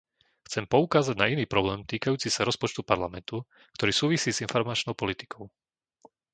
Chcem 0.49 0.65
poukázať 0.73 1.13
na 1.19 1.27
iný 1.33 1.45
problém 1.53 1.79
týkajúci 1.91 2.27
sa 2.33 2.41
rozpočtu 2.49 2.81
Parlamentu, 2.91 3.37
ktorý 3.77 3.91
súvisí 4.01 4.29
s 4.33 4.41
informačnou 4.45 4.93
politikou. 5.01 5.43